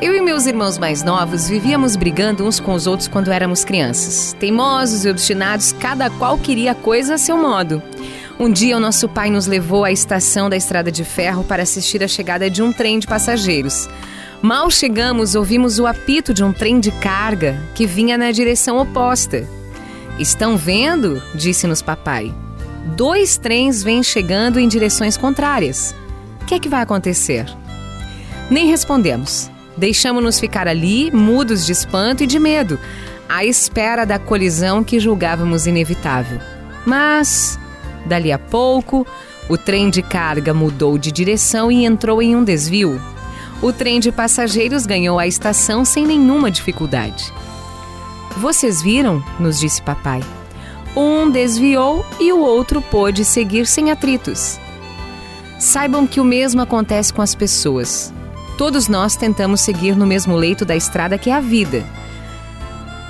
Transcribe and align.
Eu 0.00 0.14
e 0.16 0.20
meus 0.20 0.46
irmãos 0.46 0.78
mais 0.78 1.02
novos 1.02 1.48
vivíamos 1.48 1.94
brigando 1.94 2.44
uns 2.44 2.58
com 2.58 2.74
os 2.74 2.86
outros 2.86 3.06
quando 3.06 3.30
éramos 3.30 3.64
crianças. 3.64 4.34
Teimosos 4.38 5.04
e 5.04 5.10
obstinados, 5.10 5.72
cada 5.72 6.10
qual 6.10 6.36
queria 6.36 6.72
a 6.72 6.74
coisa 6.74 7.14
a 7.14 7.18
seu 7.18 7.36
modo. 7.36 7.82
Um 8.38 8.50
dia, 8.50 8.76
o 8.76 8.80
nosso 8.80 9.08
pai 9.08 9.30
nos 9.30 9.46
levou 9.46 9.84
à 9.84 9.92
estação 9.92 10.50
da 10.50 10.56
estrada 10.56 10.90
de 10.90 11.04
ferro 11.04 11.44
para 11.44 11.62
assistir 11.62 12.02
a 12.02 12.08
chegada 12.08 12.50
de 12.50 12.62
um 12.62 12.72
trem 12.72 12.98
de 12.98 13.06
passageiros. 13.06 13.88
Mal 14.42 14.68
chegamos, 14.70 15.36
ouvimos 15.36 15.78
o 15.78 15.86
apito 15.86 16.34
de 16.34 16.42
um 16.42 16.52
trem 16.52 16.80
de 16.80 16.90
carga 16.90 17.62
que 17.74 17.86
vinha 17.86 18.18
na 18.18 18.32
direção 18.32 18.78
oposta. 18.78 19.46
Estão 20.18 20.56
vendo? 20.56 21.22
disse-nos 21.34 21.80
papai. 21.80 22.34
Dois 22.96 23.36
trens 23.36 23.84
vêm 23.84 24.02
chegando 24.02 24.58
em 24.58 24.66
direções 24.66 25.16
contrárias. 25.16 25.94
Que 26.52 26.56
é 26.56 26.60
que 26.60 26.68
vai 26.68 26.82
acontecer? 26.82 27.46
Nem 28.50 28.66
respondemos. 28.66 29.50
Deixamos-nos 29.74 30.38
ficar 30.38 30.68
ali, 30.68 31.10
mudos 31.10 31.64
de 31.64 31.72
espanto 31.72 32.24
e 32.24 32.26
de 32.26 32.38
medo, 32.38 32.78
à 33.26 33.42
espera 33.42 34.04
da 34.04 34.18
colisão 34.18 34.84
que 34.84 35.00
julgávamos 35.00 35.66
inevitável. 35.66 36.38
Mas, 36.84 37.58
dali 38.04 38.30
a 38.30 38.38
pouco, 38.38 39.06
o 39.48 39.56
trem 39.56 39.88
de 39.88 40.02
carga 40.02 40.52
mudou 40.52 40.98
de 40.98 41.10
direção 41.10 41.72
e 41.72 41.86
entrou 41.86 42.20
em 42.20 42.36
um 42.36 42.44
desvio. 42.44 43.00
O 43.62 43.72
trem 43.72 43.98
de 43.98 44.12
passageiros 44.12 44.84
ganhou 44.84 45.18
a 45.18 45.26
estação 45.26 45.86
sem 45.86 46.06
nenhuma 46.06 46.50
dificuldade. 46.50 47.32
Vocês 48.36 48.82
viram? 48.82 49.24
nos 49.40 49.58
disse 49.58 49.80
papai. 49.80 50.20
Um 50.94 51.30
desviou 51.30 52.04
e 52.20 52.30
o 52.30 52.40
outro 52.40 52.82
pôde 52.82 53.24
seguir 53.24 53.66
sem 53.66 53.90
atritos. 53.90 54.60
Saibam 55.62 56.08
que 56.08 56.18
o 56.18 56.24
mesmo 56.24 56.60
acontece 56.60 57.12
com 57.12 57.22
as 57.22 57.36
pessoas. 57.36 58.12
Todos 58.58 58.88
nós 58.88 59.14
tentamos 59.14 59.60
seguir 59.60 59.94
no 59.94 60.04
mesmo 60.04 60.34
leito 60.34 60.64
da 60.64 60.74
estrada 60.74 61.16
que 61.16 61.30
é 61.30 61.34
a 61.34 61.40
vida. 61.40 61.86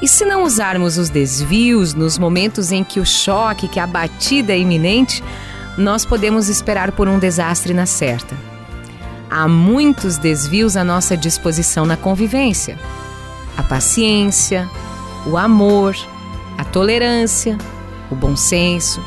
E 0.02 0.06
se 0.06 0.26
não 0.26 0.42
usarmos 0.42 0.98
os 0.98 1.08
desvios 1.08 1.94
nos 1.94 2.18
momentos 2.18 2.70
em 2.70 2.84
que 2.84 3.00
o 3.00 3.06
choque, 3.06 3.68
que 3.68 3.80
a 3.80 3.86
batida 3.86 4.52
é 4.52 4.58
iminente, 4.58 5.24
nós 5.78 6.04
podemos 6.04 6.50
esperar 6.50 6.92
por 6.92 7.08
um 7.08 7.18
desastre 7.18 7.72
na 7.72 7.86
certa. 7.86 8.36
Há 9.30 9.48
muitos 9.48 10.18
desvios 10.18 10.76
à 10.76 10.84
nossa 10.84 11.16
disposição 11.16 11.86
na 11.86 11.96
convivência: 11.96 12.78
a 13.56 13.62
paciência, 13.62 14.68
o 15.26 15.38
amor, 15.38 15.96
a 16.58 16.64
tolerância, 16.64 17.56
o 18.10 18.14
bom 18.14 18.36
senso. 18.36 19.02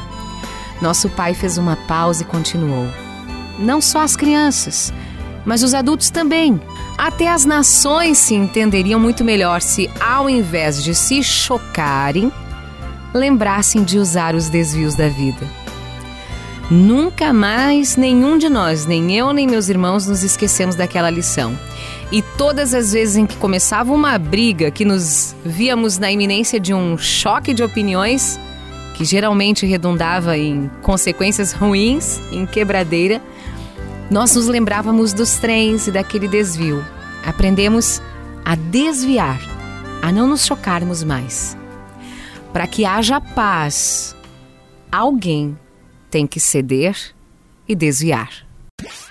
Nosso 0.82 1.08
pai 1.10 1.36
fez 1.36 1.60
uma 1.60 1.76
pausa 1.76 2.24
e 2.24 2.26
continuou. 2.26 3.05
Não 3.58 3.80
só 3.80 4.00
as 4.02 4.16
crianças, 4.16 4.94
mas 5.46 5.64
os 5.64 5.74
adultos 5.74 6.10
também. 6.10 6.60
Até 6.98 7.30
as 7.30 7.46
nações 7.46 8.18
se 8.18 8.34
entenderiam 8.34 9.00
muito 9.00 9.24
melhor 9.24 9.62
se, 9.62 9.90
ao 10.00 10.30
invés 10.30 10.84
de 10.84 10.96
se 10.96 11.22
chocarem, 11.24 12.32
lembrassem 13.14 13.84
de 13.84 13.98
usar 13.98 14.36
os 14.36 14.50
desvios 14.50 14.96
da 14.96 15.08
vida. 15.08 15.46
Nunca 16.70 17.32
mais 17.32 17.96
nenhum 17.96 18.38
de 18.38 18.50
nós, 18.50 18.88
nem 18.88 19.16
eu 19.16 19.32
nem 19.32 19.46
meus 19.46 19.70
irmãos, 19.70 20.08
nos 20.08 20.24
esquecemos 20.24 20.76
daquela 20.76 21.12
lição. 21.12 21.58
E 22.12 22.22
todas 22.22 22.74
as 22.74 22.92
vezes 22.92 23.18
em 23.18 23.26
que 23.26 23.38
começava 23.38 23.94
uma 23.94 24.18
briga, 24.18 24.72
que 24.72 24.84
nos 24.84 25.36
víamos 25.46 26.00
na 26.00 26.12
iminência 26.12 26.60
de 26.60 26.74
um 26.74 26.98
choque 26.98 27.54
de 27.54 27.64
opiniões, 27.64 28.40
que 28.96 29.04
geralmente 29.04 29.66
redundava 29.66 30.38
em 30.38 30.70
consequências 30.82 31.52
ruins, 31.52 32.22
em 32.32 32.46
quebradeira, 32.46 33.22
nós 34.10 34.34
nos 34.36 34.48
lembrávamos 34.48 35.12
dos 35.12 35.36
trens 35.36 35.88
e 35.88 35.92
daquele 35.92 36.28
desvio. 36.28 36.84
Aprendemos 37.26 38.02
a 38.46 38.56
desviar, 38.56 39.40
a 40.02 40.12
não 40.12 40.28
nos 40.28 40.46
chocarmos 40.46 41.04
mais. 41.04 41.58
Para 42.54 42.68
que 42.68 42.86
haja 42.86 43.20
paz, 43.20 44.16
alguém 44.90 45.60
tem 46.10 46.26
que 46.26 46.40
ceder 46.40 46.96
e 47.68 47.76
desviar. 47.76 48.30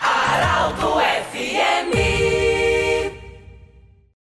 Araldo 0.00 0.93